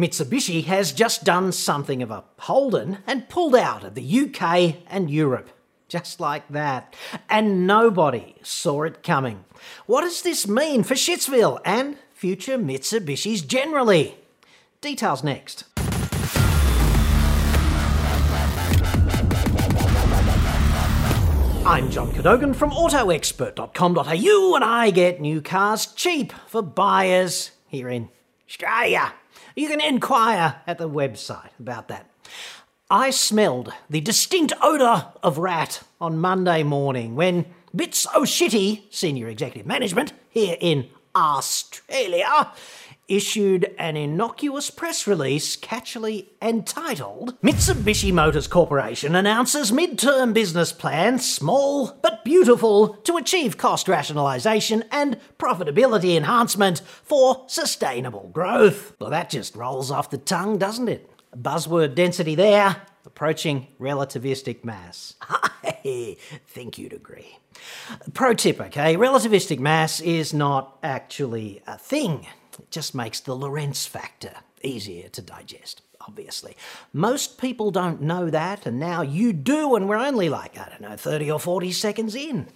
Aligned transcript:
Mitsubishi 0.00 0.64
has 0.64 0.92
just 0.92 1.24
done 1.24 1.52
something 1.52 2.02
of 2.02 2.10
a 2.10 2.24
Holden 2.38 2.98
and 3.06 3.28
pulled 3.28 3.54
out 3.54 3.84
of 3.84 3.94
the 3.94 4.20
UK 4.20 4.76
and 4.88 5.10
Europe. 5.10 5.50
Just 5.88 6.20
like 6.20 6.48
that. 6.48 6.96
And 7.28 7.66
nobody 7.66 8.36
saw 8.42 8.84
it 8.84 9.02
coming. 9.02 9.44
What 9.84 10.00
does 10.00 10.22
this 10.22 10.48
mean 10.48 10.84
for 10.84 10.94
Shitsville 10.94 11.60
and 11.66 11.98
future 12.14 12.56
Mitsubishis 12.56 13.46
generally? 13.46 14.16
Details 14.80 15.22
next. 15.22 15.64
I'm 21.66 21.90
John 21.90 22.10
Cadogan 22.12 22.54
from 22.54 22.70
AutoExpert.com.au 22.70 24.54
and 24.54 24.64
I 24.64 24.90
get 24.90 25.20
new 25.20 25.42
cars 25.42 25.84
cheap 25.84 26.32
for 26.46 26.62
buyers 26.62 27.50
here 27.68 27.90
in 27.90 28.08
Australia. 28.50 29.12
You 29.54 29.68
can 29.68 29.80
inquire 29.80 30.56
at 30.66 30.78
the 30.78 30.88
website 30.88 31.50
about 31.60 31.86
that. 31.86 32.10
I 32.90 33.10
smelled 33.10 33.72
the 33.88 34.00
distinct 34.00 34.52
odour 34.60 35.12
of 35.22 35.38
rat 35.38 35.84
on 36.00 36.18
Monday 36.18 36.64
morning 36.64 37.14
when 37.14 37.46
Bits 37.74 38.08
O 38.12 38.22
Shitty, 38.22 38.82
senior 38.90 39.28
executive 39.28 39.68
management 39.68 40.14
here 40.30 40.56
in 40.58 40.88
Australia, 41.14 42.50
issued 43.10 43.74
an 43.76 43.96
innocuous 43.96 44.70
press 44.70 45.06
release 45.06 45.56
catchily 45.56 46.28
entitled 46.40 47.38
Mitsubishi 47.42 48.12
Motors 48.12 48.46
Corporation 48.46 49.14
announces 49.14 49.72
mid-term 49.72 50.32
business 50.32 50.72
plan, 50.72 51.18
small 51.18 51.98
but 52.02 52.24
beautiful, 52.24 52.94
to 53.04 53.16
achieve 53.16 53.58
cost 53.58 53.88
rationalisation 53.88 54.84
and 54.92 55.18
profitability 55.38 56.16
enhancement 56.16 56.80
for 57.02 57.44
sustainable 57.48 58.30
growth. 58.32 58.94
Well, 59.00 59.10
that 59.10 59.30
just 59.30 59.56
rolls 59.56 59.90
off 59.90 60.10
the 60.10 60.18
tongue, 60.18 60.56
doesn't 60.56 60.88
it? 60.88 61.10
Buzzword 61.36 61.94
density 61.94 62.34
there, 62.34 62.76
approaching 63.04 63.66
relativistic 63.80 64.64
mass. 64.64 65.14
I 65.22 66.16
think 66.46 66.78
you'd 66.78 66.92
agree. 66.92 67.38
Pro 68.14 68.34
tip, 68.34 68.60
okay? 68.60 68.96
Relativistic 68.96 69.58
mass 69.58 70.00
is 70.00 70.32
not 70.32 70.78
actually 70.82 71.62
a 71.66 71.76
thing. 71.76 72.26
It 72.60 72.70
just 72.70 72.94
makes 72.94 73.20
the 73.20 73.34
Lorentz 73.34 73.86
factor 73.86 74.34
easier 74.62 75.08
to 75.08 75.22
digest, 75.22 75.80
obviously. 76.06 76.54
Most 76.92 77.38
people 77.40 77.70
don't 77.70 78.02
know 78.02 78.28
that, 78.28 78.66
and 78.66 78.78
now 78.78 79.00
you 79.00 79.32
do, 79.32 79.74
and 79.76 79.88
we're 79.88 79.96
only 79.96 80.28
like, 80.28 80.58
I 80.58 80.68
don't 80.68 80.82
know, 80.82 80.94
30 80.94 81.30
or 81.30 81.40
40 81.40 81.72
seconds 81.72 82.14
in. 82.14 82.48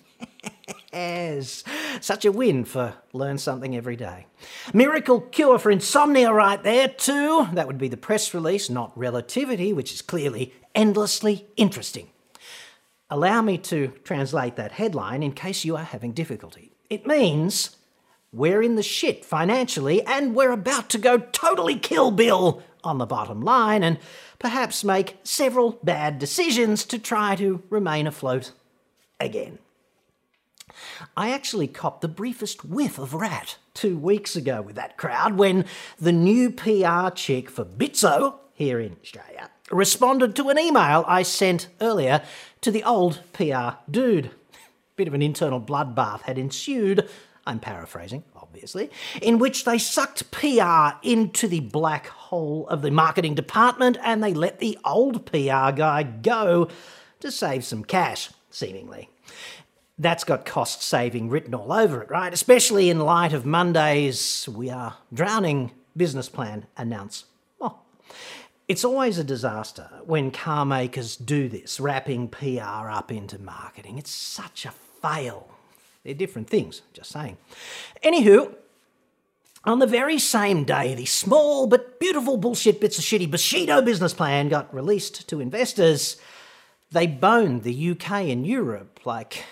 yes, 0.92 1.64
such 2.02 2.26
a 2.26 2.32
win 2.32 2.66
for 2.66 2.92
learn 3.14 3.38
something 3.38 3.74
every 3.74 3.96
day. 3.96 4.26
Miracle 4.74 5.22
cure 5.22 5.58
for 5.58 5.70
insomnia 5.70 6.30
right 6.34 6.62
there, 6.62 6.88
too. 6.88 7.48
That 7.54 7.66
would 7.66 7.78
be 7.78 7.88
the 7.88 7.96
press 7.96 8.34
release, 8.34 8.68
not 8.68 8.92
relativity, 8.98 9.72
which 9.72 9.90
is 9.90 10.02
clearly 10.02 10.52
endlessly 10.74 11.46
interesting. 11.56 12.10
Allow 13.08 13.40
me 13.40 13.56
to 13.56 13.88
translate 14.04 14.56
that 14.56 14.72
headline 14.72 15.22
in 15.22 15.32
case 15.32 15.64
you 15.64 15.76
are 15.76 15.84
having 15.84 16.12
difficulty. 16.12 16.72
It 16.90 17.06
means 17.06 17.76
we're 18.34 18.62
in 18.62 18.74
the 18.74 18.82
shit 18.82 19.24
financially, 19.24 20.02
and 20.02 20.34
we're 20.34 20.50
about 20.50 20.90
to 20.90 20.98
go 20.98 21.18
totally 21.18 21.76
kill 21.76 22.10
Bill 22.10 22.62
on 22.82 22.98
the 22.98 23.06
bottom 23.06 23.40
line 23.40 23.82
and 23.82 23.98
perhaps 24.38 24.84
make 24.84 25.16
several 25.22 25.78
bad 25.82 26.18
decisions 26.18 26.84
to 26.84 26.98
try 26.98 27.36
to 27.36 27.62
remain 27.70 28.06
afloat 28.06 28.52
again. 29.20 29.58
I 31.16 31.30
actually 31.30 31.68
copped 31.68 32.00
the 32.00 32.08
briefest 32.08 32.64
whiff 32.64 32.98
of 32.98 33.14
rat 33.14 33.56
two 33.72 33.96
weeks 33.96 34.34
ago 34.34 34.60
with 34.60 34.76
that 34.76 34.96
crowd 34.96 35.36
when 35.36 35.64
the 35.98 36.12
new 36.12 36.50
PR 36.50 37.10
chick 37.14 37.48
for 37.48 37.64
Bitso 37.64 38.34
here 38.52 38.80
in 38.80 38.96
Australia 39.02 39.50
responded 39.70 40.34
to 40.36 40.48
an 40.50 40.58
email 40.58 41.04
I 41.06 41.22
sent 41.22 41.68
earlier 41.80 42.22
to 42.60 42.70
the 42.70 42.82
old 42.82 43.20
PR 43.32 43.76
dude. 43.90 44.30
Bit 44.96 45.08
of 45.08 45.14
an 45.14 45.22
internal 45.22 45.60
bloodbath 45.60 46.22
had 46.22 46.38
ensued 46.38 47.08
I'm 47.46 47.60
paraphrasing, 47.60 48.24
obviously, 48.54 48.88
in 49.20 49.40
which 49.40 49.64
they 49.64 49.78
sucked 49.78 50.30
PR 50.30 50.96
into 51.02 51.48
the 51.48 51.58
black 51.58 52.06
hole 52.06 52.68
of 52.68 52.82
the 52.82 52.90
marketing 52.90 53.34
department 53.34 53.96
and 54.00 54.22
they 54.22 54.32
let 54.32 54.60
the 54.60 54.78
old 54.84 55.26
PR 55.26 55.72
guy 55.72 56.04
go 56.04 56.68
to 57.18 57.32
save 57.32 57.64
some 57.64 57.84
cash, 57.84 58.30
seemingly. 58.50 59.10
That's 59.98 60.22
got 60.22 60.46
cost 60.46 60.84
saving 60.84 61.30
written 61.30 61.52
all 61.52 61.72
over 61.72 62.00
it, 62.00 62.10
right? 62.10 62.32
Especially 62.32 62.90
in 62.90 63.00
light 63.00 63.32
of 63.32 63.44
Monday's 63.44 64.48
We 64.48 64.70
Are 64.70 64.98
Drowning 65.12 65.72
business 65.96 66.28
plan 66.28 66.66
announce. 66.76 67.24
It's 68.66 68.84
always 68.84 69.18
a 69.18 69.24
disaster 69.24 69.90
when 70.06 70.30
car 70.30 70.64
makers 70.64 71.16
do 71.16 71.50
this, 71.50 71.80
wrapping 71.80 72.28
PR 72.28 72.88
up 72.88 73.12
into 73.12 73.38
marketing. 73.38 73.98
It's 73.98 74.12
such 74.12 74.64
a 74.64 74.72
fail 75.02 75.53
they're 76.04 76.14
different 76.14 76.48
things, 76.48 76.82
just 76.92 77.10
saying. 77.10 77.36
Anywho, 78.04 78.54
on 79.64 79.78
the 79.78 79.86
very 79.86 80.18
same 80.18 80.64
day, 80.64 80.94
the 80.94 81.06
small 81.06 81.66
but 81.66 81.98
beautiful 81.98 82.36
bullshit 82.36 82.80
bits 82.80 82.98
of 82.98 83.04
shitty 83.04 83.30
Bushido 83.30 83.80
business 83.80 84.12
plan 84.12 84.48
got 84.50 84.72
released 84.74 85.26
to 85.28 85.40
investors. 85.40 86.16
They 86.92 87.06
boned 87.06 87.62
the 87.62 87.90
UK 87.90 88.10
and 88.28 88.46
Europe 88.46 89.00
like 89.04 89.44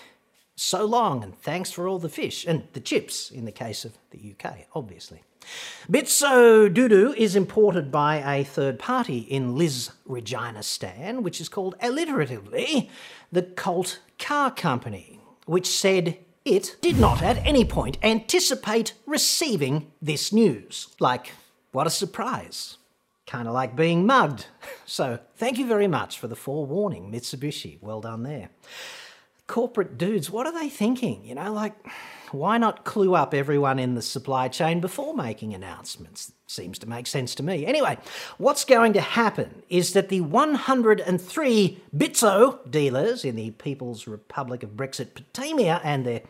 so 0.55 0.85
long 0.85 1.23
and 1.23 1.35
thanks 1.35 1.71
for 1.71 1.87
all 1.87 1.97
the 1.97 2.09
fish 2.09 2.45
and 2.45 2.67
the 2.73 2.79
chips 2.79 3.31
in 3.31 3.45
the 3.45 3.51
case 3.51 3.85
of 3.85 3.97
the 4.11 4.33
UK, 4.33 4.67
obviously. 4.75 5.23
Bitso 5.91 6.73
Doodoo 6.73 7.13
is 7.17 7.35
imported 7.35 7.91
by 7.91 8.17
a 8.17 8.43
third 8.43 8.79
party 8.79 9.17
in 9.17 9.57
Liz 9.57 9.91
Regina 10.05 10.63
Stan, 10.63 11.23
which 11.23 11.41
is 11.41 11.49
called 11.49 11.75
alliteratively 11.79 12.89
the 13.31 13.41
Colt 13.41 13.99
Car 14.19 14.51
Company, 14.51 15.19
which 15.45 15.67
said 15.67 16.17
it 16.45 16.75
did 16.81 16.99
not 16.99 17.21
at 17.21 17.37
any 17.45 17.63
point 17.65 17.97
anticipate 18.03 18.93
receiving 19.05 19.91
this 20.01 20.33
news. 20.33 20.87
Like, 20.99 21.31
what 21.71 21.87
a 21.87 21.89
surprise. 21.89 22.77
Kind 23.25 23.47
of 23.47 23.53
like 23.53 23.75
being 23.75 24.05
mugged. 24.05 24.47
So, 24.85 25.19
thank 25.37 25.57
you 25.57 25.65
very 25.65 25.87
much 25.87 26.19
for 26.19 26.27
the 26.27 26.35
forewarning, 26.35 27.11
Mitsubishi. 27.11 27.81
Well 27.81 28.01
done 28.01 28.21
there. 28.23 28.49
Corporate 29.47 29.97
dudes, 29.97 30.29
what 30.29 30.45
are 30.45 30.53
they 30.53 30.69
thinking? 30.69 31.25
You 31.25 31.35
know, 31.35 31.51
like, 31.51 31.73
why 32.33 32.57
not 32.57 32.83
clue 32.83 33.15
up 33.15 33.33
everyone 33.33 33.79
in 33.79 33.95
the 33.95 34.01
supply 34.01 34.47
chain 34.47 34.79
before 34.79 35.15
making 35.15 35.53
announcements? 35.53 36.31
Seems 36.47 36.77
to 36.79 36.89
make 36.89 37.07
sense 37.07 37.35
to 37.35 37.43
me. 37.43 37.65
Anyway, 37.65 37.97
what's 38.37 38.65
going 38.65 38.93
to 38.93 39.01
happen 39.01 39.63
is 39.69 39.93
that 39.93 40.09
the 40.09 40.21
103 40.21 41.83
Bitso 41.95 42.71
dealers 42.71 43.25
in 43.25 43.35
the 43.35 43.51
People's 43.51 44.07
Republic 44.07 44.63
of 44.63 44.71
Brexit 44.71 45.13
Potamia 45.13 45.79
and 45.83 46.05
their 46.05 46.21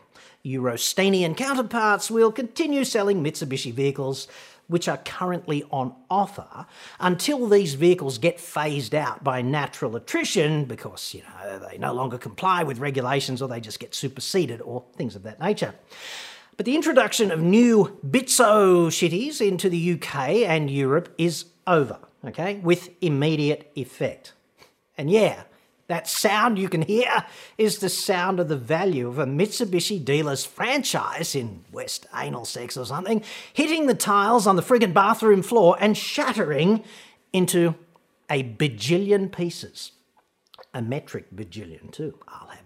Eurostanian 0.46 1.36
counterparts 1.36 2.12
will 2.12 2.32
continue 2.32 2.84
selling 2.84 3.24
Mitsubishi 3.24 3.74
vehicles 3.74 4.28
which 4.68 4.88
are 4.88 4.98
currently 4.98 5.64
on 5.72 5.94
offer 6.10 6.66
until 7.00 7.48
these 7.48 7.74
vehicles 7.74 8.18
get 8.18 8.40
phased 8.40 8.96
out 8.96 9.24
by 9.24 9.42
natural 9.42 9.96
attrition 9.96 10.66
because, 10.66 11.14
you 11.14 11.22
know, 11.22 11.60
they 11.60 11.78
no 11.78 11.94
longer 11.94 12.18
comply 12.18 12.64
with 12.64 12.80
regulations 12.80 13.42
or 13.42 13.48
they 13.48 13.60
just 13.60 13.80
get 13.80 13.94
superseded 13.94 14.62
or 14.62 14.84
things 14.96 15.16
of 15.16 15.24
that 15.24 15.40
nature. 15.40 15.76
But 16.56 16.66
the 16.66 16.76
introduction 16.76 17.32
of 17.32 17.42
new 17.42 18.00
Bitso 18.06 18.88
shitties 18.88 19.46
into 19.46 19.70
the 19.70 19.94
UK 19.94 20.30
and 20.48 20.70
Europe 20.70 21.14
is 21.18 21.46
over, 21.66 22.00
okay, 22.26 22.56
with 22.56 22.90
immediate 23.02 23.72
effect. 23.76 24.34
And 24.98 25.10
yeah, 25.10 25.44
that 25.88 26.08
sound 26.08 26.58
you 26.58 26.70
can 26.70 26.82
hear 26.82 27.26
is 27.58 27.80
the 27.80 27.90
sound 27.90 28.40
of 28.40 28.48
the 28.48 28.58
value 28.58 29.08
of 29.08 29.20
a 29.20 29.26
Mitsubishi 29.26 30.04
dealer's 30.04 30.46
franchise 30.46 31.36
in 31.36 31.64
West 31.72 32.08
Anal 32.16 32.46
Sex 32.46 32.78
or 32.78 32.86
something, 32.86 33.24
hitting 33.52 33.88
the 33.88 33.94
tiles 33.94 34.48
on 34.48 34.56
the 34.56 34.62
friggin' 34.62 34.94
bathroom 34.94 35.42
floor 35.42 35.76
and 35.80 35.98
shattering 35.98 36.84
into 37.32 37.76
a 38.30 38.44
bajillion 38.44 39.32
pieces. 39.32 39.92
A 40.74 40.82
metric 40.82 41.28
bajillion, 41.36 41.92
too, 41.92 42.18
I'll 42.28 42.48
have. 42.48 42.63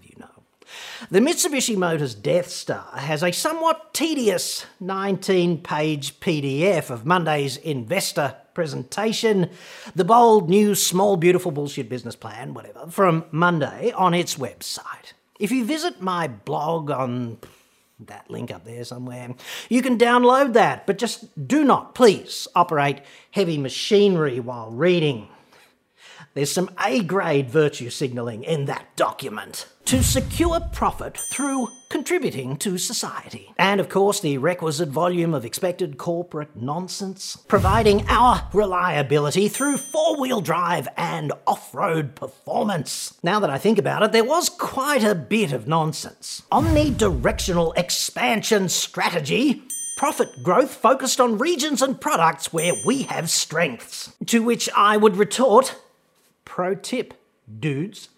The 1.11 1.19
Mitsubishi 1.19 1.77
Motors 1.77 2.15
Death 2.15 2.49
Star 2.49 2.97
has 2.97 3.23
a 3.23 3.31
somewhat 3.31 3.93
tedious 3.93 4.65
19 4.79 5.61
page 5.61 6.19
PDF 6.19 6.89
of 6.89 7.05
Monday's 7.05 7.57
investor 7.57 8.35
presentation, 8.53 9.49
the 9.95 10.03
bold, 10.03 10.49
new, 10.49 10.73
small, 10.73 11.15
beautiful 11.15 11.51
bullshit 11.51 11.89
business 11.89 12.15
plan, 12.15 12.53
whatever, 12.53 12.87
from 12.89 13.23
Monday 13.31 13.91
on 13.91 14.13
its 14.13 14.35
website. 14.35 15.13
If 15.39 15.51
you 15.51 15.63
visit 15.63 16.01
my 16.01 16.27
blog 16.27 16.89
on 16.89 17.37
that 17.99 18.29
link 18.29 18.51
up 18.51 18.65
there 18.65 18.83
somewhere, 18.83 19.35
you 19.69 19.81
can 19.81 19.97
download 19.97 20.53
that, 20.53 20.87
but 20.87 20.97
just 20.97 21.47
do 21.47 21.63
not, 21.63 21.95
please, 21.95 22.47
operate 22.55 23.01
heavy 23.31 23.57
machinery 23.57 24.39
while 24.39 24.71
reading. 24.71 25.29
There's 26.33 26.51
some 26.51 26.69
A 26.83 27.01
grade 27.01 27.49
virtue 27.49 27.89
signalling 27.89 28.43
in 28.43 28.65
that 28.65 28.95
document. 28.95 29.67
To 29.85 30.03
secure 30.03 30.59
profit 30.59 31.17
through 31.17 31.69
contributing 31.89 32.57
to 32.57 32.77
society. 32.77 33.53
And 33.57 33.79
of 33.79 33.89
course, 33.89 34.19
the 34.19 34.37
requisite 34.37 34.89
volume 34.89 35.33
of 35.33 35.45
expected 35.45 35.97
corporate 35.97 36.55
nonsense. 36.55 37.37
Providing 37.47 38.05
our 38.09 38.49
reliability 38.53 39.47
through 39.47 39.77
four 39.77 40.19
wheel 40.19 40.41
drive 40.41 40.87
and 40.97 41.31
off 41.45 41.73
road 41.73 42.15
performance. 42.15 43.17
Now 43.23 43.39
that 43.39 43.49
I 43.49 43.57
think 43.57 43.77
about 43.77 44.03
it, 44.03 44.11
there 44.11 44.23
was 44.23 44.49
quite 44.49 45.03
a 45.03 45.15
bit 45.15 45.53
of 45.53 45.67
nonsense. 45.67 46.43
Omnidirectional 46.51 47.77
expansion 47.77 48.69
strategy 48.69 49.63
profit 49.97 50.29
growth 50.43 50.75
focused 50.75 51.19
on 51.19 51.39
regions 51.39 51.81
and 51.81 51.99
products 51.99 52.53
where 52.53 52.73
we 52.85 53.01
have 53.03 53.29
strengths. 53.29 54.13
To 54.27 54.43
which 54.43 54.69
I 54.75 54.95
would 54.95 55.17
retort, 55.17 55.75
pro 56.57 56.73
tip, 56.73 57.13
dudes. 57.59 58.09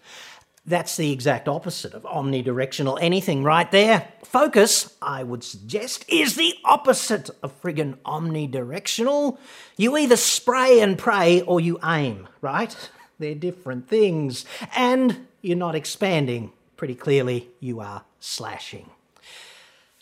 That's 0.64 0.96
the 0.96 1.12
exact 1.12 1.46
opposite 1.46 1.92
of 1.92 2.04
omnidirectional 2.04 2.98
anything 2.98 3.44
right 3.44 3.70
there. 3.70 4.08
Focus, 4.24 4.96
I 5.02 5.22
would 5.24 5.44
suggest, 5.44 6.06
is 6.08 6.36
the 6.36 6.54
opposite 6.64 7.28
of 7.42 7.60
friggin' 7.60 7.98
omnidirectional. 7.98 9.36
You 9.76 9.94
either 9.98 10.16
spray 10.16 10.80
and 10.80 10.96
pray 10.96 11.42
or 11.42 11.60
you 11.60 11.78
aim, 11.84 12.28
right? 12.40 12.74
They're 13.18 13.34
different 13.34 13.90
things. 13.90 14.46
And 14.74 15.26
you're 15.42 15.58
not 15.58 15.74
expanding. 15.74 16.52
Pretty 16.78 16.94
clearly, 16.94 17.50
you 17.60 17.80
are 17.80 18.04
slashing 18.20 18.88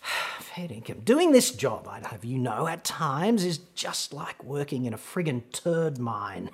head 0.52 0.70
income. 0.70 1.00
Doing 1.00 1.32
this 1.32 1.50
job, 1.50 1.88
I'd 1.88 2.06
have 2.06 2.24
you 2.24 2.38
know, 2.38 2.68
at 2.68 2.84
times 2.84 3.44
is 3.44 3.58
just 3.74 4.12
like 4.12 4.44
working 4.44 4.84
in 4.84 4.94
a 4.94 4.98
friggin' 4.98 5.42
turd 5.50 5.98
mine. 5.98 6.50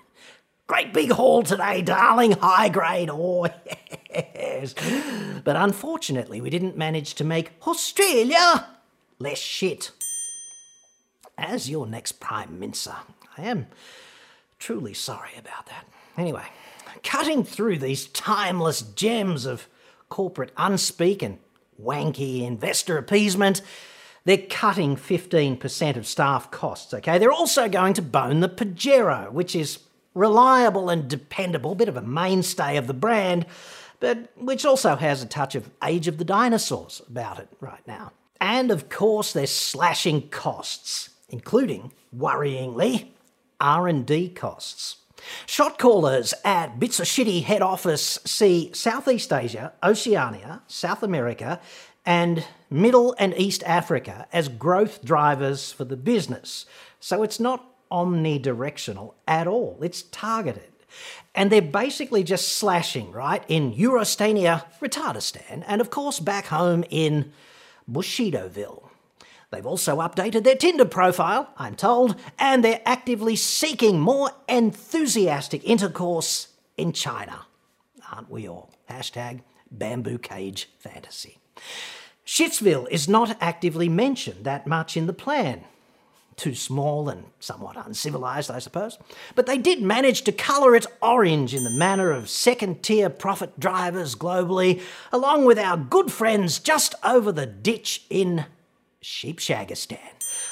Great 0.66 0.92
big 0.94 1.12
haul 1.12 1.42
today, 1.42 1.82
darling, 1.82 2.32
high 2.32 2.70
grade 2.70 3.10
ore, 3.10 3.50
oh, 3.50 3.72
yes. 4.14 4.74
But 5.44 5.56
unfortunately, 5.56 6.40
we 6.40 6.48
didn't 6.48 6.76
manage 6.76 7.14
to 7.16 7.24
make 7.24 7.52
Australia 7.66 8.66
less 9.18 9.38
shit. 9.38 9.90
As 11.36 11.68
your 11.68 11.86
next 11.86 12.12
Prime 12.12 12.58
Minister, 12.58 12.94
I 13.36 13.42
am 13.42 13.66
truly 14.58 14.94
sorry 14.94 15.32
about 15.38 15.66
that. 15.66 15.84
Anyway, 16.16 16.46
cutting 17.02 17.44
through 17.44 17.78
these 17.78 18.06
timeless 18.06 18.80
gems 18.80 19.44
of 19.44 19.68
corporate 20.08 20.54
unspeak 20.54 21.22
and 21.22 21.38
wanky 21.82 22.46
investor 22.46 22.96
appeasement 22.96 23.60
they're 24.24 24.38
cutting 24.38 24.96
15% 24.96 25.96
of 25.96 26.06
staff 26.06 26.50
costs, 26.50 26.94
okay? 26.94 27.18
They're 27.18 27.30
also 27.30 27.68
going 27.68 27.92
to 27.94 28.02
bone 28.02 28.40
the 28.40 28.48
Pajero, 28.48 29.30
which 29.30 29.54
is 29.54 29.80
reliable 30.14 30.88
and 30.88 31.08
dependable, 31.08 31.74
bit 31.74 31.88
of 31.88 31.96
a 31.96 32.02
mainstay 32.02 32.76
of 32.76 32.86
the 32.86 32.94
brand, 32.94 33.46
but 34.00 34.30
which 34.36 34.64
also 34.64 34.96
has 34.96 35.22
a 35.22 35.26
touch 35.26 35.54
of 35.54 35.70
Age 35.82 36.08
of 36.08 36.18
the 36.18 36.24
Dinosaurs 36.24 37.02
about 37.08 37.38
it 37.38 37.48
right 37.60 37.86
now. 37.86 38.12
And 38.40 38.70
of 38.70 38.88
course, 38.88 39.32
they're 39.32 39.46
slashing 39.46 40.28
costs, 40.28 41.10
including, 41.28 41.92
worryingly, 42.16 43.08
R&D 43.60 44.30
costs. 44.30 44.96
Shot 45.46 45.78
callers 45.78 46.34
at 46.44 46.78
Bits 46.78 47.00
of 47.00 47.06
Shitty 47.06 47.44
head 47.44 47.62
office 47.62 48.18
see 48.24 48.70
Southeast 48.74 49.32
Asia, 49.32 49.72
Oceania, 49.82 50.62
South 50.66 51.02
America, 51.02 51.60
and 52.04 52.44
Middle 52.68 53.14
and 53.18 53.34
East 53.38 53.62
Africa 53.64 54.26
as 54.32 54.48
growth 54.48 55.02
drivers 55.04 55.72
for 55.72 55.84
the 55.84 55.96
business. 55.96 56.66
So 57.00 57.22
it's 57.22 57.40
not 57.40 57.73
omnidirectional 57.90 59.14
at 59.26 59.46
all, 59.46 59.78
it's 59.82 60.02
targeted. 60.02 60.70
And 61.34 61.50
they're 61.50 61.62
basically 61.62 62.22
just 62.22 62.52
slashing, 62.52 63.10
right, 63.10 63.42
in 63.48 63.74
Eurostania, 63.74 64.64
Retardistan, 64.80 65.64
and 65.66 65.80
of 65.80 65.90
course 65.90 66.20
back 66.20 66.46
home 66.46 66.84
in 66.90 67.32
Bushidoville. 67.90 68.88
They've 69.50 69.66
also 69.66 69.98
updated 69.98 70.44
their 70.44 70.56
Tinder 70.56 70.84
profile, 70.84 71.48
I'm 71.56 71.76
told, 71.76 72.16
and 72.38 72.64
they're 72.64 72.82
actively 72.84 73.36
seeking 73.36 74.00
more 74.00 74.30
enthusiastic 74.48 75.62
intercourse 75.64 76.48
in 76.76 76.92
China. 76.92 77.46
Aren't 78.12 78.30
we 78.30 78.48
all? 78.48 78.70
Hashtag 78.90 79.42
bamboo 79.70 80.18
cage 80.18 80.70
fantasy. 80.78 81.38
Shitsville 82.26 82.88
is 82.90 83.08
not 83.08 83.36
actively 83.40 83.88
mentioned 83.88 84.44
that 84.44 84.66
much 84.66 84.96
in 84.96 85.06
the 85.06 85.12
plan. 85.12 85.64
Too 86.36 86.54
small 86.54 87.08
and 87.08 87.24
somewhat 87.38 87.76
uncivilized, 87.76 88.50
I 88.50 88.58
suppose. 88.58 88.98
But 89.34 89.46
they 89.46 89.58
did 89.58 89.82
manage 89.82 90.22
to 90.22 90.32
colour 90.32 90.74
it 90.74 90.86
orange 91.00 91.54
in 91.54 91.64
the 91.64 91.70
manner 91.70 92.10
of 92.10 92.28
second 92.28 92.82
tier 92.82 93.08
profit 93.08 93.58
drivers 93.60 94.14
globally, 94.14 94.82
along 95.12 95.44
with 95.44 95.58
our 95.58 95.76
good 95.76 96.10
friends 96.10 96.58
just 96.58 96.94
over 97.04 97.30
the 97.30 97.46
ditch 97.46 98.04
in 98.10 98.46
Sheepshagistan. 99.02 99.98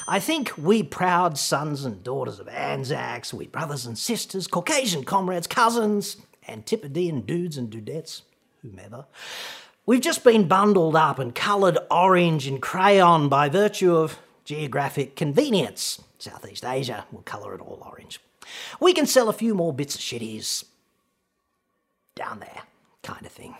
I 0.07 0.19
think 0.19 0.57
we 0.57 0.83
proud 0.83 1.37
sons 1.37 1.83
and 1.83 2.03
daughters 2.03 2.39
of 2.39 2.47
Anzacs, 2.47 3.33
we 3.33 3.47
brothers 3.47 3.85
and 3.85 3.97
sisters, 3.97 4.47
Caucasian 4.47 5.03
comrades, 5.03 5.47
cousins, 5.47 6.17
Antipodean 6.47 7.21
dudes 7.21 7.57
and 7.57 7.69
dudettes, 7.69 8.21
whomever, 8.61 9.05
We've 9.85 9.99
just 9.99 10.23
been 10.23 10.47
bundled 10.47 10.95
up 10.95 11.19
and 11.19 11.35
coloured 11.35 11.77
orange 11.91 12.47
in 12.47 12.61
crayon 12.61 13.27
by 13.27 13.49
virtue 13.49 13.93
of 13.97 14.17
geographic 14.45 15.15
convenience. 15.15 16.01
Southeast 16.19 16.65
Asia 16.65 17.05
will 17.11 17.21
colour 17.21 17.53
it 17.55 17.61
all 17.61 17.85
orange. 17.89 18.19
We 18.79 18.93
can 18.93 19.05
sell 19.05 19.29
a 19.29 19.33
few 19.33 19.55
more 19.55 19.73
bits 19.73 19.95
of 19.95 20.01
shitties 20.01 20.65
down 22.15 22.39
there, 22.39 22.63
kind 23.01 23.25
of 23.25 23.31
thing. 23.31 23.55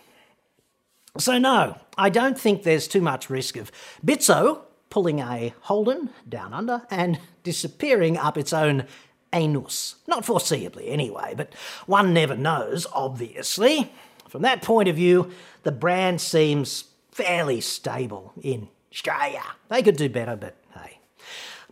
So, 1.18 1.38
no, 1.38 1.78
I 1.98 2.10
don't 2.10 2.40
think 2.40 2.64
there's 2.64 2.88
too 2.88 3.02
much 3.02 3.30
risk 3.30 3.56
of 3.56 3.72
Bitso 4.06 4.62
pulling 4.90 5.20
a 5.20 5.54
Holden 5.62 6.10
down 6.28 6.54
under 6.54 6.84
and 6.90 7.20
disappearing 7.44 8.18
up 8.18 8.38
its 8.38 8.54
own 8.54 8.86
anus. 9.32 9.96
Not 10.08 10.24
foreseeably, 10.24 10.90
anyway, 10.90 11.34
but 11.36 11.54
one 11.86 12.14
never 12.14 12.36
knows, 12.36 12.88
obviously. 12.94 13.92
From 14.28 14.42
that 14.44 14.62
point 14.62 14.90
of 14.90 14.96
view, 14.96 15.32
the 15.64 15.72
brand 15.72 16.22
seems 16.22 16.86
fairly 17.12 17.62
stable 17.62 18.34
in 18.42 18.70
Australia. 18.92 19.44
They 19.70 19.84
could 19.84 19.98
do 19.98 20.10
better, 20.10 20.36
but. 20.36 20.56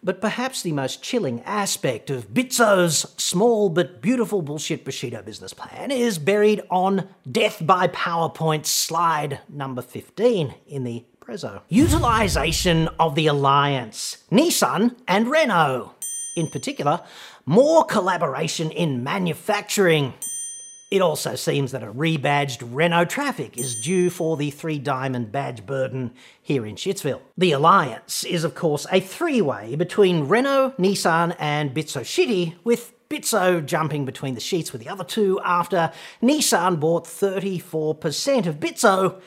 But 0.03 0.19
perhaps 0.19 0.63
the 0.63 0.71
most 0.71 1.03
chilling 1.03 1.44
aspect 1.44 2.09
of 2.09 2.30
Bitso's 2.30 3.13
small 3.18 3.69
but 3.69 4.01
beautiful 4.01 4.42
bullshit 4.42 4.83
Bushido 4.83 5.21
business 5.21 5.53
plan 5.53 5.92
is 5.92 6.18
buried 6.18 6.63
on 6.71 7.07
Death 7.31 7.63
by 7.63 7.88
PowerPoint 7.88 8.65
slide 8.65 9.42
number 9.48 9.83
15 9.83 10.56
in 10.65 10.83
the 10.86 11.06
Prezzo. 11.19 11.62
Utilisation 11.69 12.89
of 13.00 13.13
the 13.13 13.27
alliance, 13.27 14.24
Nissan 14.31 14.95
and 15.07 15.30
Renault. 15.30 15.94
In 16.36 16.48
particular, 16.50 17.01
more 17.45 17.83
collaboration 17.83 18.71
in 18.71 19.03
manufacturing 19.03 20.15
it 20.91 21.01
also 21.01 21.36
seems 21.36 21.71
that 21.71 21.83
a 21.83 21.91
rebadged 21.91 22.67
Renault 22.69 23.05
Trafic 23.05 23.57
is 23.57 23.79
due 23.79 24.10
for 24.10 24.36
the 24.36 24.51
three 24.51 24.77
diamond 24.77 25.31
badge 25.31 25.65
burden 25.65 26.13
here 26.41 26.65
in 26.65 26.75
Shitsville. 26.75 27.21
The 27.38 27.53
alliance 27.53 28.25
is, 28.25 28.43
of 28.43 28.55
course, 28.55 28.86
a 28.91 29.00
three 29.00 29.41
way 29.41 29.75
between 29.75 30.27
Renault, 30.27 30.74
Nissan, 30.77 31.33
and 31.39 31.74
Bitso 31.74 32.01
Shitty, 32.01 32.55
with 32.65 32.93
Bitso 33.10 33.65
jumping 33.65 34.03
between 34.03 34.36
the 34.36 34.41
sheets 34.41 34.74
with 34.74 34.81
the 34.81 34.89
other 34.89 35.05
two 35.05 35.39
after 35.45 35.93
Nissan 36.21 36.79
bought 36.79 37.05
34% 37.05 38.45
of 38.45 38.60
Bitso 38.60 39.21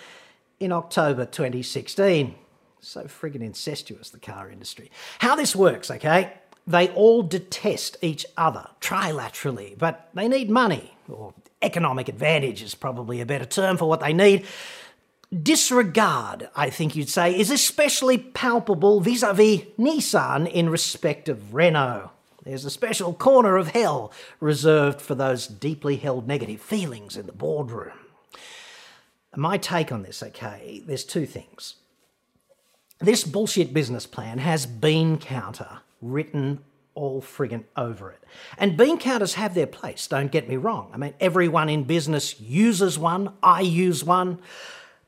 in 0.61 0.71
October 0.71 1.25
2016. 1.25 2.35
So 2.81 3.05
friggin' 3.05 3.41
incestuous, 3.41 4.11
the 4.11 4.21
car 4.21 4.51
industry. 4.51 4.91
How 5.19 5.35
this 5.35 5.57
works, 5.57 5.91
okay? 5.91 6.35
They 6.67 6.89
all 6.91 7.23
detest 7.23 7.97
each 8.03 8.27
other 8.37 8.69
trilaterally, 8.83 9.79
but 9.79 10.11
they 10.13 10.29
need 10.29 10.51
money, 10.51 10.95
or 11.09 11.33
economic 11.65 12.09
advantage 12.09 12.63
is 12.63 12.75
probably 12.75 13.21
a 13.21 13.27
better 13.27 13.45
term 13.45 13.77
for 13.77 13.89
what 13.89 14.01
they 14.01 14.13
need. 14.13 14.45
Disregard, 15.43 16.49
I 16.55 16.71
think 16.71 16.95
you'd 16.95 17.09
say, 17.09 17.37
is 17.37 17.51
especially 17.51 18.19
palpable 18.19 19.01
vis 19.01 19.23
a 19.23 19.33
vis 19.33 19.63
Nissan 19.79 20.51
in 20.51 20.69
respect 20.69 21.29
of 21.29 21.55
Renault. 21.55 22.11
There's 22.45 22.65
a 22.65 22.71
special 22.71 23.15
corner 23.15 23.57
of 23.57 23.69
hell 23.69 24.13
reserved 24.39 25.01
for 25.01 25.15
those 25.15 25.47
deeply 25.47 25.97
held 25.97 26.29
negative 26.29 26.61
feelings 26.61 27.17
in 27.17 27.27
the 27.27 27.33
boardroom. 27.33 27.99
My 29.35 29.57
take 29.57 29.91
on 29.91 30.03
this, 30.03 30.23
okay, 30.23 30.83
there's 30.87 31.05
two 31.05 31.27
things. 31.27 31.77
This 33.01 33.25
bullshit 33.25 33.75
business 33.75 34.07
plan 34.07 34.39
has 34.39 34.67
bean 34.67 35.19
counter 35.19 35.81
written 36.01 36.61
all 36.95 37.21
friggin' 37.21 37.65
over 37.77 38.11
it. 38.11 38.23
And 38.59 38.77
bean 38.77 38.99
counters 38.99 39.35
have 39.35 39.55
their 39.55 39.67
place, 39.67 40.07
don't 40.07 40.31
get 40.31 40.49
me 40.49 40.57
wrong. 40.57 40.91
I 40.93 40.97
mean, 40.97 41.15
everyone 41.21 41.69
in 41.69 41.85
business 41.85 42.41
uses 42.41 42.99
one, 42.99 43.33
I 43.43 43.61
use 43.61 44.05
one. 44.05 44.41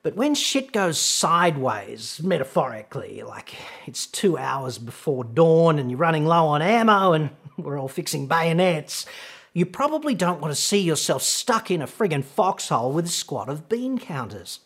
But 0.03 0.15
when 0.15 0.35
shit 0.37 0.71
goes 0.71 1.01
sideways, 1.01 2.21
metaphorically, 2.23 3.23
like 3.23 3.55
it's 3.87 4.07
two 4.07 4.39
hours 4.39 4.79
before 4.79 5.25
dawn 5.25 5.79
and 5.79 5.91
you're 5.91 5.99
running 5.99 6.27
low 6.27 6.47
on 6.47 6.63
ammo 6.63 7.13
and 7.13 7.31
we're 7.57 7.79
all 7.79 7.89
fixing 7.89 8.29
bayonets, 8.29 9.07
you 9.53 9.67
probably 9.67 10.15
don't 10.15 10.41
want 10.41 10.55
to 10.55 10.61
see 10.61 10.81
yourself 10.81 11.23
stuck 11.23 11.71
in 11.71 11.83
a 11.83 11.87
friggin' 11.87 12.23
foxhole 12.23 12.93
with 12.93 13.07
a 13.07 13.09
squad 13.09 13.49
of 13.49 13.69
bean 13.69 13.99
counters. 13.99 14.61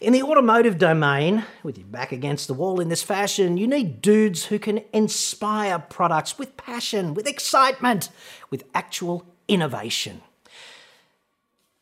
In 0.00 0.12
the 0.12 0.22
automotive 0.22 0.78
domain, 0.78 1.44
with 1.62 1.78
your 1.78 1.86
back 1.86 2.12
against 2.12 2.48
the 2.48 2.54
wall 2.54 2.80
in 2.80 2.88
this 2.88 3.02
fashion, 3.02 3.56
you 3.56 3.66
need 3.66 4.02
dudes 4.02 4.46
who 4.46 4.58
can 4.58 4.82
inspire 4.92 5.78
products 5.78 6.38
with 6.38 6.56
passion, 6.56 7.14
with 7.14 7.26
excitement, 7.26 8.08
with 8.50 8.64
actual 8.74 9.26
innovation. 9.48 10.22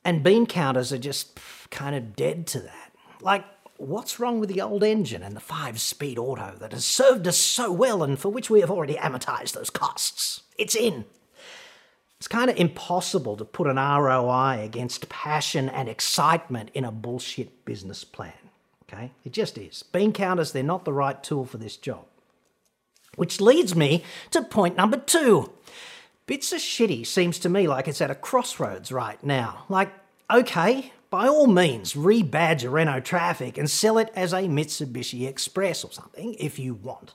And 0.05 0.23
bean 0.23 0.47
counters 0.47 0.93
are 0.93 0.99
just 0.99 1.39
kind 1.71 1.95
of 1.95 2.17
dead 2.17 2.47
to 2.49 2.61
that. 2.61 2.93
Like, 3.21 3.45
what's 3.77 4.21
wrong 4.21 4.41
with 4.41 4.51
the 4.51 4.61
old 4.61 4.83
engine 4.83 5.23
and 5.23 5.35
the 5.35 5.41
five 5.41 5.81
speed 5.81 6.19
auto 6.19 6.55
that 6.59 6.73
has 6.73 6.85
served 6.85 7.27
us 7.27 7.39
so 7.39 7.73
well 7.73 8.03
and 8.03 8.19
for 8.19 8.29
which 8.29 8.51
we 8.51 8.61
have 8.61 8.71
already 8.71 8.95
amortized 8.95 9.53
those 9.53 9.71
costs? 9.71 10.43
It's 10.59 10.75
in. 10.75 11.05
It's 12.21 12.29
kind 12.29 12.50
of 12.50 12.57
impossible 12.59 13.39
to 13.39 13.47
put 13.47 13.67
an 13.67 13.77
ROI 13.77 14.61
against 14.62 15.09
passion 15.09 15.71
and 15.71 15.89
excitement 15.89 16.69
in 16.75 16.85
a 16.85 16.93
bullshit 16.93 17.65
business 17.65 18.05
plan. 18.05 18.35
Okay? 18.85 19.12
It 19.25 19.33
just 19.33 19.57
is. 19.57 19.83
Bean 19.83 20.12
counters, 20.12 20.53
they're 20.53 20.62
not 20.62 20.85
the 20.85 20.93
right 20.93 21.23
tool 21.23 21.47
for 21.47 21.57
this 21.57 21.79
job. 21.79 22.05
Which 23.17 23.41
leads 23.41 23.75
me 23.75 24.05
to 24.33 24.43
point 24.43 24.77
number 24.77 24.99
two. 24.99 25.50
Bits 26.27 26.53
of 26.53 26.61
shitty 26.61 27.07
seems 27.07 27.39
to 27.39 27.49
me 27.49 27.67
like 27.67 27.89
it's 27.89 28.03
at 28.03 28.11
a 28.11 28.15
crossroads 28.15 28.93
right 28.93 29.23
now. 29.25 29.65
Like, 29.71 29.91
okay, 30.31 30.93
by 31.09 31.27
all 31.27 31.47
means, 31.47 31.95
rebadge 31.95 32.65
a 32.65 32.71
Renault 32.71 33.00
Trafic 33.00 33.57
and 33.57 33.71
sell 33.71 33.97
it 33.97 34.12
as 34.15 34.35
a 34.35 34.43
Mitsubishi 34.43 35.27
Express 35.27 35.85
or 35.85 35.91
something 35.91 36.35
if 36.35 36.59
you 36.59 36.75
want. 36.75 37.15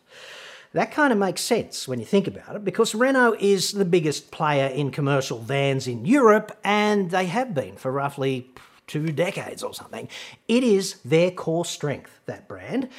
That 0.75 0.91
kind 0.91 1.13
of 1.13 1.19
makes 1.19 1.39
sense 1.39 1.87
when 1.87 1.99
you 1.99 2.05
think 2.05 2.27
about 2.27 2.57
it, 2.57 2.65
because 2.65 2.93
Renault 2.93 3.37
is 3.39 3.71
the 3.71 3.85
biggest 3.85 4.29
player 4.29 4.67
in 4.67 4.91
commercial 4.91 5.39
vans 5.39 5.87
in 5.87 6.03
Europe, 6.03 6.59
and 6.65 7.11
they 7.11 7.27
have 7.27 7.53
been 7.53 7.77
for 7.77 7.93
roughly 7.93 8.51
two 8.85 9.13
decades 9.13 9.63
or 9.63 9.73
something. 9.73 10.09
It 10.49 10.65
is 10.65 10.95
their 11.05 11.31
core 11.31 11.63
strength, 11.63 12.19
that 12.25 12.49
brand. 12.49 12.89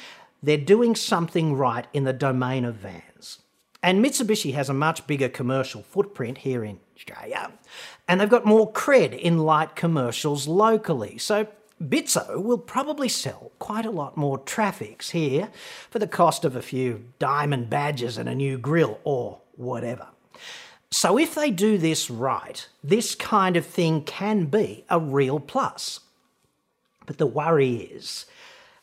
They're 0.41 0.57
doing 0.57 0.95
something 0.95 1.53
right 1.53 1.85
in 1.93 2.03
the 2.03 2.13
domain 2.13 2.65
of 2.65 2.77
vans. 2.77 3.43
And 3.83 4.03
Mitsubishi 4.03 4.55
has 4.55 4.69
a 4.69 4.73
much 4.73 5.05
bigger 5.05 5.29
commercial 5.29 5.83
footprint 5.83 6.39
here 6.39 6.63
in 6.63 6.79
Australia, 6.95 7.51
and 8.07 8.19
they've 8.19 8.27
got 8.27 8.43
more 8.43 8.73
cred 8.73 9.15
in 9.15 9.37
light 9.37 9.75
commercials 9.75 10.47
locally. 10.47 11.19
So 11.19 11.45
Bitso 11.81 12.41
will 12.41 12.57
probably 12.57 13.07
sell 13.07 13.51
quite 13.59 13.85
a 13.85 13.91
lot 13.91 14.17
more 14.17 14.39
Trafics 14.39 15.11
here 15.11 15.49
for 15.89 15.99
the 15.99 16.07
cost 16.07 16.43
of 16.43 16.55
a 16.55 16.61
few 16.61 17.05
diamond 17.19 17.69
badges 17.69 18.17
and 18.17 18.27
a 18.27 18.35
new 18.35 18.57
grill 18.57 18.99
or 19.03 19.39
whatever. 19.55 20.07
So 20.89 21.19
if 21.19 21.35
they 21.35 21.51
do 21.51 21.77
this 21.77 22.09
right, 22.09 22.67
this 22.83 23.13
kind 23.13 23.57
of 23.57 23.65
thing 23.65 24.03
can 24.03 24.45
be 24.45 24.85
a 24.89 24.99
real 24.99 25.39
plus. 25.39 25.99
But 27.05 27.17
the 27.17 27.27
worry 27.27 27.75
is, 27.75 28.25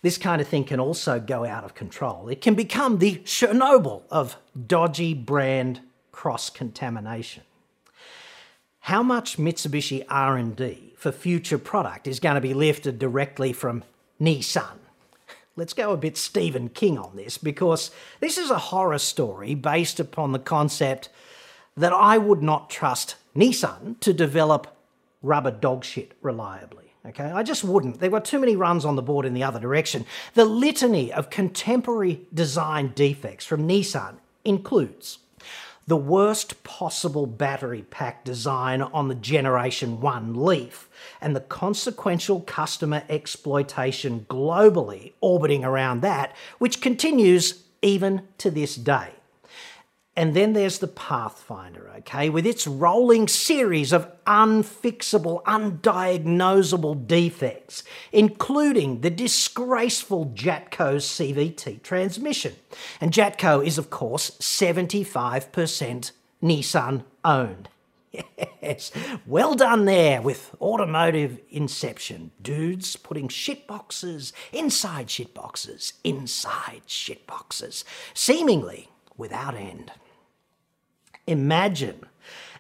this 0.03 0.19
kind 0.19 0.41
of 0.41 0.47
thing 0.47 0.65
can 0.65 0.79
also 0.79 1.19
go 1.19 1.45
out 1.45 1.65
of 1.65 1.75
control. 1.75 2.29
It 2.29 2.43
can 2.43 2.55
become 2.55 2.99
the 2.99 3.17
Chernobyl 3.19 4.03
of 4.11 4.37
dodgy 4.67 5.15
brand 5.15 5.81
cross-contamination. 6.13 7.43
How 8.81 9.03
much 9.03 9.39
Mitsubishi 9.39 10.05
R&D 10.11 10.84
for 10.97 11.13
future 11.13 11.59
product 11.59 12.07
is 12.07 12.21
going 12.21 12.37
to 12.37 12.41
be 12.41 12.55
lifted 12.55 12.99
directly 12.99 13.53
from 13.53 13.85
Nissan. 14.21 14.79
Let's 15.57 15.73
go 15.73 15.93
a 15.93 15.97
bit 15.97 16.17
Stephen 16.17 16.69
King 16.69 16.99
on 16.99 17.15
this 17.17 17.39
because 17.39 17.91
this 18.21 18.39
is 18.39 18.51
a 18.51 18.59
horror 18.59 18.99
story 18.99 19.55
based 19.55 20.01
upon 20.01 20.33
the 20.33 20.39
concept 20.39 21.09
that 21.77 21.93
I 21.93 22.19
would 22.19 22.43
not 22.43 22.71
trust 22.71 23.17
Nissan 23.37 24.01
to 24.01 24.13
develop 24.13 24.77
rubber 25.23 25.51
dog 25.51 25.85
shit 25.85 26.13
reliably. 26.23 26.93
Okay, 27.07 27.25
I 27.25 27.43
just 27.43 27.65
wouldn't. 27.65 28.01
There 28.01 28.11
were 28.11 28.21
too 28.21 28.39
many 28.39 28.57
runs 28.57 28.85
on 28.85 28.97
the 28.97 29.03
board 29.03 29.27
in 29.27 29.35
the 29.35 29.43
other 29.43 29.61
direction. 29.61 30.07
The 30.33 30.47
litany 30.47 31.13
of 31.13 31.29
contemporary 31.29 32.23
design 32.33 32.93
defects 32.95 33.45
from 33.45 33.69
Nissan 33.69 34.17
includes 34.45 35.19
the 35.87 35.97
worst 35.97 36.63
possible 36.65 37.27
battery 37.27 37.83
pack 37.83 38.25
design 38.25 38.81
on 38.81 39.09
the 39.09 39.15
Generation 39.15 40.01
1 40.01 40.35
Leaf, 40.45 40.89
and 41.21 41.37
the 41.37 41.41
consequential 41.41 42.41
customer 42.41 43.03
exploitation 43.09 44.27
globally 44.29 45.13
orbiting 45.21 45.65
around 45.65 46.01
that, 46.01 46.35
which 46.59 46.81
continues 46.81 47.65
even 47.83 48.23
to 48.39 48.51
this 48.51 48.77
day. 48.77 49.11
And 50.17 50.35
then 50.35 50.53
there's 50.53 50.79
the 50.79 50.87
Pathfinder, 50.87 51.91
okay, 51.99 52.31
with 52.31 52.47
its 52.47 52.69
rolling 52.69 53.27
series 53.27 53.93
of 53.93 54.09
unfixable, 54.27 55.43
undiagnosable 55.43 57.07
defects, 57.09 57.83
including 58.13 59.01
the 59.01 59.11
disgraceful 59.11 60.27
Jatco 60.27 60.99
CVT 60.99 61.83
transmission. 61.83 62.55
And 63.01 63.13
Jatco 63.13 63.67
is, 63.67 63.77
of 63.77 63.91
course, 63.91 64.31
75% 64.41 66.13
Nissan 66.43 67.05
owned. 67.25 67.69
Yes, 68.63 68.93
well 69.27 69.55
done 69.55 69.85
there 69.85 70.23
with 70.23 70.55
automotive 70.59 71.39
inception. 71.51 72.31
Dudes 72.41 72.97
putting 72.97 73.29
shitboxes 73.29 74.33
inside 74.55 75.09
shitboxes, 75.09 75.93
inside 76.03 76.81
shitboxes, 76.89 77.85
seemingly 78.15 78.89
without 79.19 79.55
end. 79.55 79.93
Imagine 81.27 82.07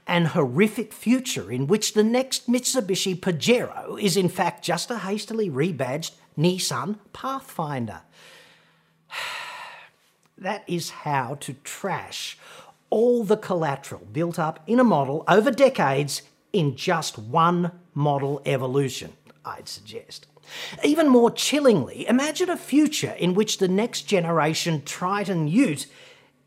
an 0.06 0.26
horrific 0.26 0.92
future 0.92 1.50
in 1.50 1.66
which 1.66 1.94
the 1.94 2.04
next 2.04 2.48
Mitsubishi 2.48 3.18
Pajero 3.18 4.00
is 4.00 4.16
in 4.16 4.28
fact 4.28 4.64
just 4.64 4.90
a 4.90 4.98
hastily 4.98 5.48
rebadged 5.48 6.12
Nissan 6.38 6.98
Pathfinder. 7.12 8.02
that 10.38 10.64
is 10.66 10.90
how 10.90 11.36
to 11.36 11.54
trash 11.64 12.38
all 12.90 13.24
the 13.24 13.36
collateral 13.36 14.06
built 14.12 14.38
up 14.38 14.60
in 14.66 14.78
a 14.78 14.84
model 14.84 15.24
over 15.26 15.50
decades 15.50 16.22
in 16.52 16.76
just 16.76 17.18
one 17.18 17.72
model 17.94 18.40
evolution, 18.46 19.12
I'd 19.44 19.68
suggest. 19.68 20.26
Even 20.84 21.08
more 21.08 21.30
chillingly, 21.30 22.06
imagine 22.06 22.50
a 22.50 22.56
future 22.56 23.12
in 23.18 23.34
which 23.34 23.58
the 23.58 23.68
next 23.68 24.02
generation 24.02 24.82
Triton 24.84 25.48
Ute 25.48 25.86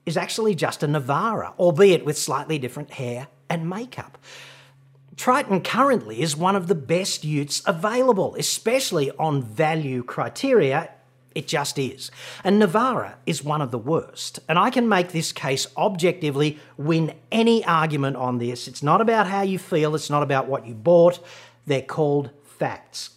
is 0.07 0.17
actually 0.17 0.55
just 0.55 0.81
a 0.81 0.87
Navara, 0.87 1.53
albeit 1.59 2.05
with 2.05 2.17
slightly 2.17 2.57
different 2.57 2.91
hair 2.91 3.27
and 3.49 3.69
makeup. 3.69 4.17
Triton 5.17 5.61
currently 5.61 6.21
is 6.21 6.37
one 6.37 6.55
of 6.55 6.67
the 6.67 6.75
best 6.75 7.25
utes 7.25 7.61
available, 7.65 8.33
especially 8.39 9.11
on 9.11 9.43
value 9.43 10.03
criteria. 10.03 10.89
It 11.35 11.45
just 11.45 11.77
is. 11.77 12.09
And 12.43 12.61
Navara 12.61 13.15
is 13.25 13.43
one 13.43 13.61
of 13.61 13.71
the 13.71 13.77
worst. 13.77 14.39
And 14.47 14.57
I 14.57 14.69
can 14.69 14.87
make 14.87 15.11
this 15.11 15.33
case 15.33 15.67
objectively, 15.75 16.57
win 16.77 17.13
any 17.29 17.65
argument 17.65 18.15
on 18.15 18.37
this. 18.37 18.67
It's 18.67 18.81
not 18.81 19.01
about 19.01 19.27
how 19.27 19.41
you 19.41 19.59
feel, 19.59 19.93
it's 19.93 20.09
not 20.09 20.23
about 20.23 20.47
what 20.47 20.65
you 20.65 20.73
bought. 20.73 21.19
They're 21.65 21.81
called 21.81 22.29
facts. 22.43 23.09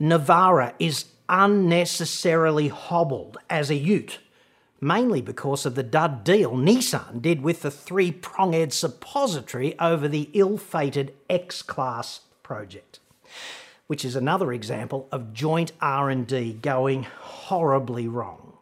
Navara 0.00 0.74
is 0.78 1.06
unnecessarily 1.28 2.68
hobbled 2.68 3.36
as 3.50 3.68
a 3.68 3.74
ute 3.74 4.20
mainly 4.80 5.20
because 5.20 5.66
of 5.66 5.74
the 5.74 5.82
dud 5.82 6.24
deal 6.24 6.52
Nissan 6.52 7.22
did 7.22 7.42
with 7.42 7.62
the 7.62 7.70
three 7.70 8.12
pronged 8.12 8.72
suppository 8.72 9.78
over 9.78 10.08
the 10.08 10.30
ill-fated 10.32 11.14
X-Class 11.30 12.20
project, 12.42 13.00
which 13.86 14.04
is 14.04 14.16
another 14.16 14.52
example 14.52 15.08
of 15.10 15.32
joint 15.32 15.72
R&D 15.80 16.58
going 16.62 17.04
horribly 17.04 18.06
wrong. 18.06 18.54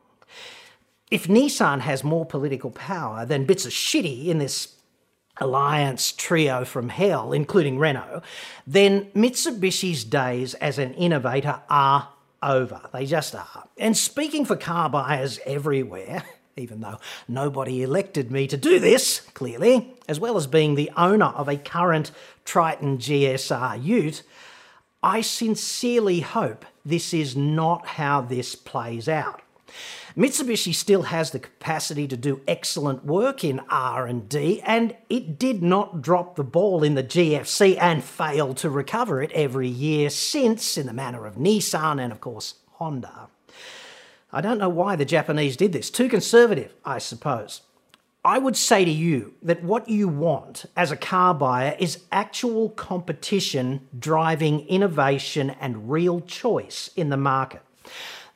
If 1.11 1.28
Nissan 1.28 1.80
has 1.80 2.02
more 2.02 2.25
political 2.25 2.71
power 2.71 3.25
than 3.26 3.44
bits 3.44 3.66
of 3.66 3.73
shitty 3.73 4.26
in 4.26 4.38
this 4.38 4.75
alliance 5.38 6.12
trio 6.12 6.64
from 6.64 6.88
hell, 6.88 7.33
including 7.33 7.78
Renault, 7.78 8.23
then 8.66 9.06
Mitsubishi's 9.14 10.04
days 10.04 10.54
as 10.54 10.78
an 10.78 10.94
innovator 10.94 11.61
are 11.68 12.09
over. 12.44 12.80
They 12.92 13.06
just 13.06 13.34
are. 13.34 13.68
And 13.78 13.96
speaking 13.96 14.44
for 14.44 14.56
car 14.56 14.88
buyers 14.88 15.40
everywhere, 15.46 16.22
even 16.56 16.80
though 16.80 16.98
nobody 17.26 17.82
elected 17.82 18.30
me 18.30 18.46
to 18.48 18.56
do 18.56 18.78
this, 18.78 19.20
clearly, 19.34 19.94
as 20.08 20.20
well 20.20 20.36
as 20.36 20.46
being 20.46 20.74
the 20.74 20.90
owner 20.96 21.26
of 21.26 21.48
a 21.48 21.56
current 21.56 22.12
Triton 22.44 22.98
GSR 22.98 23.82
ute, 23.82 24.22
I 25.02 25.20
sincerely 25.20 26.20
hope 26.20 26.64
this 26.84 27.12
is 27.12 27.36
not 27.36 27.86
how 27.86 28.20
this 28.20 28.54
plays 28.54 29.08
out. 29.08 29.42
Mitsubishi 30.16 30.74
still 30.74 31.02
has 31.02 31.30
the 31.32 31.40
capacity 31.40 32.06
to 32.06 32.16
do 32.16 32.40
excellent 32.46 33.04
work 33.04 33.42
in 33.42 33.60
R&D 33.68 34.62
and 34.62 34.94
it 35.10 35.38
did 35.38 35.62
not 35.62 36.02
drop 36.02 36.36
the 36.36 36.44
ball 36.44 36.84
in 36.84 36.94
the 36.94 37.02
GFC 37.02 37.76
and 37.80 38.04
fail 38.04 38.54
to 38.54 38.70
recover 38.70 39.22
it 39.22 39.32
every 39.32 39.68
year 39.68 40.10
since 40.10 40.78
in 40.78 40.86
the 40.86 40.92
manner 40.92 41.26
of 41.26 41.34
Nissan 41.34 42.00
and 42.00 42.12
of 42.12 42.20
course 42.20 42.54
Honda. 42.74 43.28
I 44.32 44.40
don't 44.40 44.58
know 44.58 44.68
why 44.68 44.96
the 44.96 45.04
Japanese 45.04 45.56
did 45.56 45.72
this. 45.72 45.90
Too 45.90 46.08
conservative, 46.08 46.74
I 46.84 46.98
suppose. 46.98 47.62
I 48.24 48.38
would 48.38 48.56
say 48.56 48.84
to 48.84 48.90
you 48.90 49.34
that 49.42 49.62
what 49.62 49.88
you 49.88 50.08
want 50.08 50.64
as 50.76 50.90
a 50.90 50.96
car 50.96 51.34
buyer 51.34 51.76
is 51.78 52.04
actual 52.10 52.70
competition 52.70 53.86
driving 53.98 54.60
innovation 54.60 55.50
and 55.50 55.90
real 55.90 56.20
choice 56.20 56.88
in 56.96 57.10
the 57.10 57.16
market. 57.18 57.60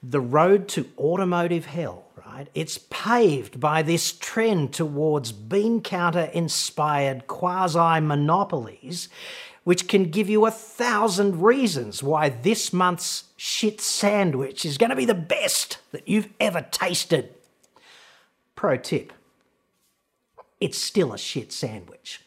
The 0.02 0.20
road 0.20 0.68
to 0.68 0.88
automotive 0.98 1.66
hell, 1.66 2.06
right? 2.26 2.48
It's 2.54 2.78
paved 2.90 3.58
by 3.58 3.82
this 3.82 4.12
trend 4.12 4.72
towards 4.72 5.32
bean 5.32 5.80
counter 5.80 6.30
inspired 6.32 7.26
quasi 7.26 8.00
monopolies, 8.00 9.08
which 9.64 9.88
can 9.88 10.10
give 10.10 10.30
you 10.30 10.46
a 10.46 10.50
thousand 10.50 11.42
reasons 11.42 12.02
why 12.02 12.28
this 12.28 12.72
month's 12.72 13.24
shit 13.36 13.80
sandwich 13.80 14.64
is 14.64 14.78
going 14.78 14.90
to 14.90 14.96
be 14.96 15.04
the 15.04 15.14
best 15.14 15.78
that 15.92 16.08
you've 16.08 16.28
ever 16.40 16.62
tasted. 16.70 17.34
Pro 18.54 18.76
tip 18.76 19.12
it's 20.60 20.78
still 20.78 21.12
a 21.12 21.18
shit 21.18 21.52
sandwich. 21.52 22.22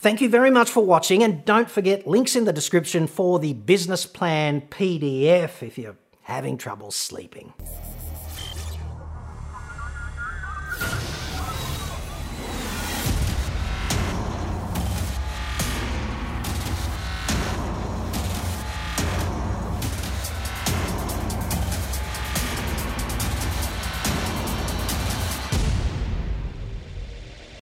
Thank 0.00 0.20
you 0.20 0.28
very 0.28 0.50
much 0.50 0.70
for 0.70 0.84
watching, 0.84 1.22
and 1.22 1.44
don't 1.44 1.70
forget 1.70 2.06
links 2.06 2.36
in 2.36 2.44
the 2.44 2.52
description 2.52 3.06
for 3.06 3.38
the 3.38 3.52
business 3.52 4.06
plan 4.06 4.62
PDF 4.62 5.62
if 5.62 5.78
you're 5.78 5.96
having 6.28 6.58
trouble 6.58 6.90
sleeping. 6.90 7.54